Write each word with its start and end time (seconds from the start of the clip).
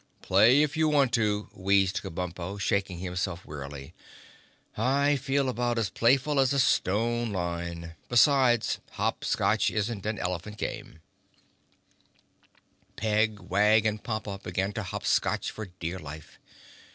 "Play 0.23 0.63
if 0.63 0.75
you 0.75 0.89
want 0.89 1.13
to," 1.13 1.47
wheezed 1.53 2.01
Kabumpo, 2.01 2.57
shaking 2.59 2.97
himself 2.97 3.45
wearily, 3.45 3.93
"I 4.75 5.15
feel 5.15 5.47
about 5.47 5.77
as 5.77 5.91
playful 5.91 6.39
as 6.39 6.53
a 6.53 6.59
stone 6.59 7.31
lion. 7.31 7.91
Besides, 8.09 8.79
hop 8.93 9.23
scotch 9.23 9.69
isn't 9.69 10.07
an 10.07 10.17
elephant 10.17 10.57
game." 10.57 11.01
[Illustration: 12.95 12.95
(unlabelled)] 12.95 12.95
Peg, 12.95 13.39
Wag 13.51 13.85
and 13.85 14.03
Pompa 14.03 14.41
began 14.41 14.73
to 14.73 14.81
hop 14.81 15.05
scotch 15.05 15.51
for 15.51 15.67
dear 15.67 15.99
life. 15.99 16.39